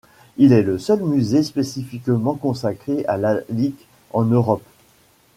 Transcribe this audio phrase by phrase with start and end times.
[0.37, 4.63] Il est le seul musée spécifiquement consacré à Lalique en Europe.